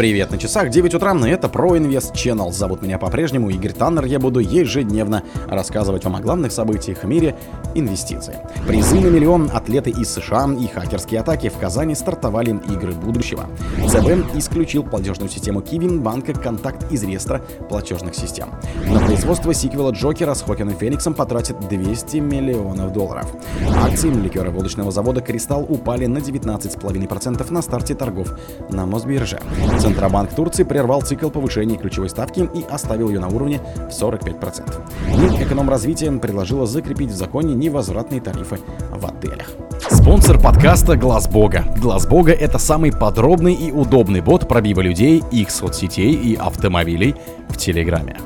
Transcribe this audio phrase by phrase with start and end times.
[0.00, 2.50] Привет на часах 9 утра, и это Pro Invest Channel.
[2.52, 4.06] Зовут меня по-прежнему Игорь Таннер.
[4.06, 7.36] Я буду ежедневно рассказывать вам о главных событиях в мире
[7.74, 8.36] инвестиций.
[8.66, 13.44] Призы на миллион, атлеты из США и хакерские атаки в Казани стартовали игры будущего.
[13.88, 18.54] ЦБ исключил платежную систему Kiwi банка «Контакт» из реестра платежных систем.
[18.86, 23.30] На производство сиквела Джокера с Хокином Фениксом потратит 200 миллионов долларов.
[23.76, 28.32] Акции ликера водочного завода «Кристалл» упали на 19,5% на старте торгов
[28.70, 29.40] на Мосбирже.
[29.90, 34.80] Центробанк Турции прервал цикл повышения ключевой ставки и оставил ее на уровне в 45%.
[35.08, 38.60] Минэкономразвитие предложило закрепить в законе невозвратные тарифы
[38.92, 39.48] в отелях.
[39.90, 41.64] Спонсор подкаста Глаз Бога.
[41.76, 47.16] Глаз Бога это самый подробный и удобный бот пробива людей, их соцсетей и автомобилей
[47.48, 48.16] в Телеграме.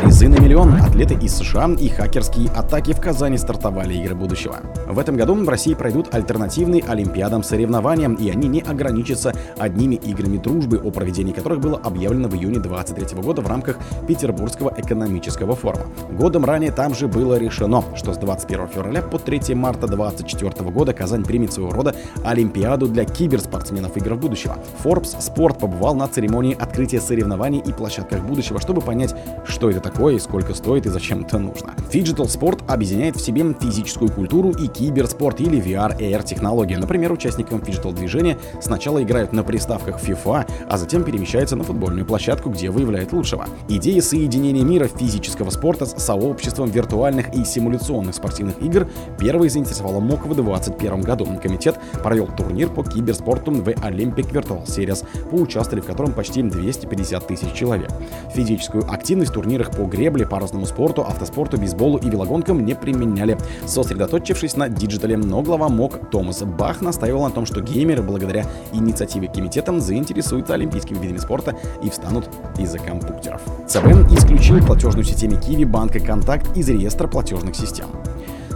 [0.00, 4.60] Призы на миллион, атлеты из США и хакерские атаки в Казани стартовали игры будущего.
[4.88, 10.38] В этом году в России пройдут альтернативные Олимпиадам соревнования, и они не ограничатся одними играми
[10.38, 15.84] дружбы, о проведении которых было объявлено в июне 2023 года в рамках Петербургского экономического форума.
[16.12, 20.94] Годом ранее там же было решено, что с 21 февраля по 3 марта 2024 года
[20.94, 24.56] Казань примет своего рода Олимпиаду для киберспортсменов игр будущего.
[24.82, 29.89] Forbes Sport побывал на церемонии открытия соревнований и площадках будущего, чтобы понять, что это это
[29.90, 31.74] такое, и сколько стоит и зачем это нужно.
[31.92, 36.76] Fidgetal Sport объединяет в себе физическую культуру и киберспорт или VR-AR технологии.
[36.76, 42.50] Например, участникам Fidgetal движения сначала играют на приставках FIFA, а затем перемещаются на футбольную площадку,
[42.50, 43.46] где выявляют лучшего.
[43.68, 50.26] Идея соединения мира физического спорта с сообществом виртуальных и симуляционных спортивных игр первой заинтересовала МОК
[50.26, 51.26] в 2021 году.
[51.42, 57.52] Комитет провел турнир по киберспорту в Olympic Virtual Series, поучаствовали в котором почти 250 тысяч
[57.52, 57.90] человек.
[58.34, 64.56] Физическую активность в турнирах по гребле, парусному спорту, автоспорту, бейсболу и велогонкам не применяли, сосредоточившись
[64.56, 69.78] на диджитале, но глава МОК Томас Бах настаивал на том, что геймеры благодаря инициативе комитета
[69.80, 73.40] заинтересуются олимпийскими видами спорта и встанут из-за компьютеров.
[73.66, 77.86] ЦБ исключил платежную систему Qiwi банка «Контакт» из реестра платежных систем.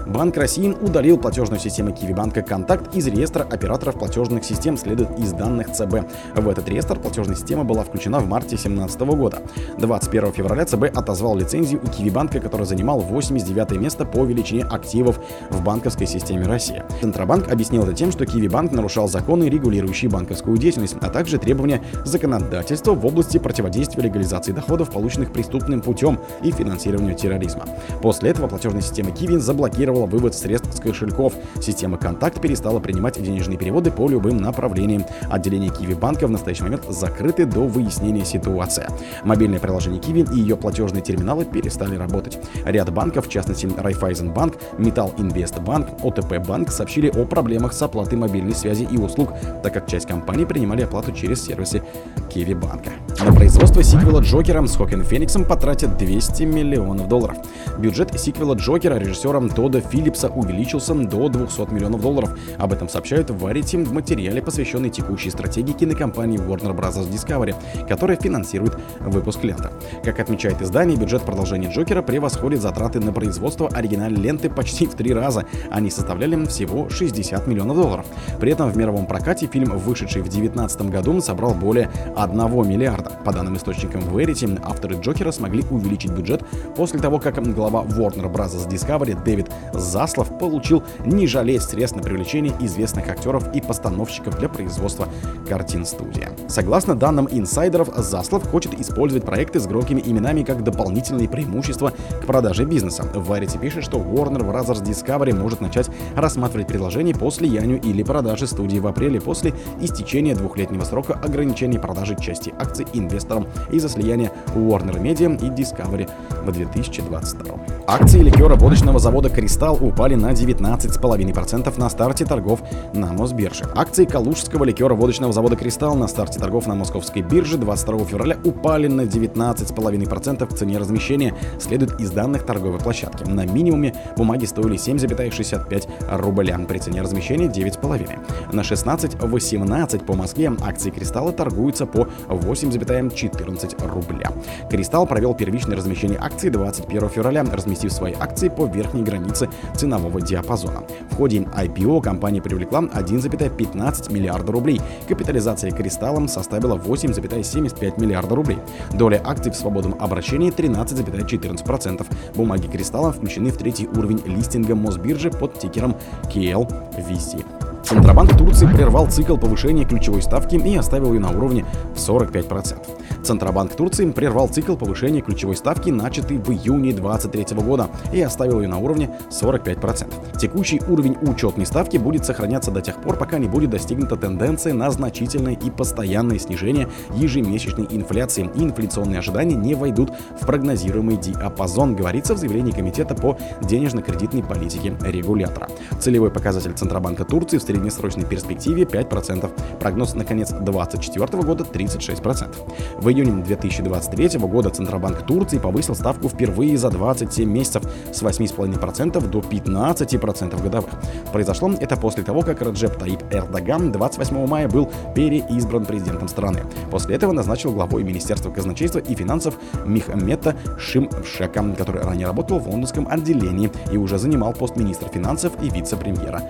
[0.06, 5.32] Банк России удалил платежную систему Киви банка «Контакт» из реестра операторов платежных систем, следует из
[5.32, 6.04] данных ЦБ.
[6.34, 9.42] В этот реестр платежная система была включена в марте 2017 года.
[9.78, 15.19] 21 февраля ЦБ отозвал лицензию у Киви банка, который занимал 89 место по величине активов
[15.50, 16.82] в банковской системе России.
[17.00, 21.82] Центробанк объяснил это тем, что Киви банк нарушал законы, регулирующие банковскую деятельность, а также требования
[22.04, 27.65] законодательства в области противодействия легализации доходов, полученных преступным путем и финансированию терроризма.
[28.03, 31.34] После этого платежная система Киви заблокировала заблокировала вывод средств с кошельков.
[31.60, 35.05] Система «Контакт» перестала принимать денежные переводы по любым направлениям.
[35.31, 38.87] Отделение Киви банка в настоящий момент закрыты до выяснения ситуации.
[39.25, 42.38] Мобильное приложение Киви и ее платежные терминалы перестали работать.
[42.65, 48.54] Ряд банков, в частности Райфайзенбанк, Металл Инвестбанк, ОТП Банк сообщили о проблемах с оплатой мобильной
[48.54, 49.31] связи и услуг,
[49.62, 51.83] так как часть компаний принимали оплату через сервисы
[52.28, 52.91] Киви банка.
[53.25, 57.37] На производство сиквела Джокера с Хокин Фениксом потратят 200 миллионов долларов.
[57.78, 62.39] Бюджет сиквела Джокера режиссером Тодда Филлипса увеличился до 200 миллионов долларов.
[62.59, 67.09] Об этом сообщают в Variety в материале, посвященной текущей стратегии кинокомпании Warner Bros.
[67.11, 67.55] Discovery,
[67.89, 69.71] которая финансирует выпуск ленты.
[70.03, 75.12] Как отмечает издание, бюджет продолжения Джокера превосходит затраты на производство оригинальной ленты почти в три
[75.12, 75.45] раза.
[75.71, 78.06] Они составляли всего 60 миллионов долларов.
[78.41, 83.12] При этом в мировом прокате фильм, вышедший в 2019 году, собрал более 1 миллиарда.
[83.25, 86.43] По данным источникам Verity, авторы Джокера смогли увеличить бюджет
[86.77, 88.69] после того, как глава Warner Bros.
[88.69, 95.09] Discovery Дэвид Заслов получил не жалеть средств на привлечение известных актеров и постановщиков для производства
[95.49, 96.31] картин студия.
[96.49, 101.93] Согласно данным инсайдеров, Заслов хочет использовать проекты с громкими именами как дополнительные преимущества
[102.23, 103.05] к продаже бизнеса.
[103.15, 104.83] Variety пишет, что Warner Bros.
[104.83, 110.84] Discovery может начать рассматривать предложение по слиянию или продаже студии в апреле после истечения двухлетнего
[110.84, 116.11] срока ограничений продажи части акций инвесторам из-за слияния Warner Media и Discovery
[116.45, 117.55] в 2022.
[117.87, 122.61] Акции ликера водочного завода «Кристалл» капитал упали на 19,5% на старте торгов
[122.93, 123.65] на Мосбирже.
[123.75, 128.89] Акции калужского ликера водочного завода «Кристалл» на старте торгов на московской бирже 22 февраля упали
[128.89, 133.25] на 19,5% в цене размещения, следует из данных торговой площадки.
[133.25, 135.89] На минимуме бумаги стоили 7,65
[136.19, 138.53] рубля, при цене размещения 9,5.
[138.53, 144.31] На 16,18 по Москве акции «Кристалла» торгуются по 8,14 рубля.
[144.69, 150.83] «Кристалл» провел первичное размещение акций 21 февраля, разместив свои акции по верхней границе ценового диапазона.
[151.10, 154.80] В ходе IPO компания привлекла 1,15 миллиарда рублей.
[155.09, 158.59] Капитализация кристаллом составила 8,75 миллиарда рублей.
[158.92, 162.06] Доля акций в свободном обращении 13,14%.
[162.34, 167.64] Бумаги кристалла включены в третий уровень листинга Мосбиржи под тикером KLVC.
[167.84, 172.78] Центробанк Турции прервал цикл повышения ключевой ставки и оставил ее на уровне 45%.
[173.22, 178.69] Центробанк Турции прервал цикл повышения ключевой ставки, начатый в июне 2023 года, и оставил ее
[178.69, 180.39] на уровне 45%.
[180.39, 184.91] Текущий уровень учетной ставки будет сохраняться до тех пор, пока не будет достигнута тенденция на
[184.91, 190.10] значительное и постоянное снижение ежемесячной инфляции, и инфляционные ожидания не войдут
[190.41, 195.69] в прогнозируемый диапазон, говорится в заявлении Комитета по денежно-кредитной политике регулятора.
[196.01, 199.50] Целевой показатель Центробанка Турции в среднесрочной перспективе 5%,
[199.80, 202.54] прогноз на конец 2024 года 36%.
[202.98, 207.82] В июне 2023 года Центробанк Турции повысил ставку впервые за 27 месяцев
[208.12, 210.91] с 8,5% до 15% годовых.
[211.32, 216.62] Произошло это после того, как Раджеп Таип Эрдоган 28 мая был переизбран президентом страны.
[216.91, 223.09] После этого назначил главой Министерства казначейства и финансов Михмета Шимшека, который ранее работал в лондонском
[223.09, 226.42] отделении и уже занимал пост министра финансов и вице-премьера.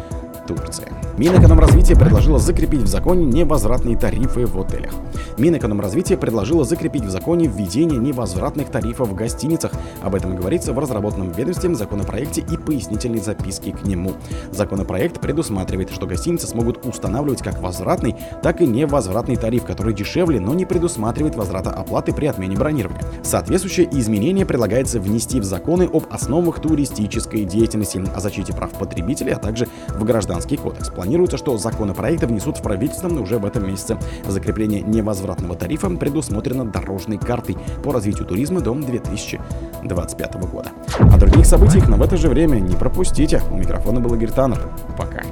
[0.46, 0.90] Турции.
[1.18, 4.92] Минэкономразвитие предложило закрепить в законе невозвратные тарифы в отелях.
[5.38, 9.72] Минэкономразвитие предложило закрепить в законе введение невозвратных тарифов в гостиницах.
[10.02, 14.12] Об этом говорится в разработанном ведомстве законопроекте и пояснительной записке к нему.
[14.52, 20.54] Законопроект предусматривает, что гостиницы смогут устанавливать как возвратный, так и невозвратный тариф, который дешевле, но
[20.54, 23.02] не предусматривает возврата оплаты при отмене бронирования.
[23.22, 29.38] Соответствующее изменение предлагается внести в законы об основах туристической деятельности, о защите прав потребителей, а
[29.38, 30.90] также в гражданский кодекс.
[30.90, 33.96] Планируется, что законопроекты внесут в правительство уже в этом месяце.
[34.26, 40.70] Закрепление невозвратного тарифа предусмотрено дорожной картой по развитию туризма до 2025 года.
[40.98, 43.42] О других событиях, но в это же время не пропустите.
[43.50, 44.68] У микрофона был Игорь Таннер.
[44.98, 45.22] Пока.